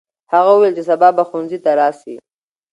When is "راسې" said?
1.79-2.15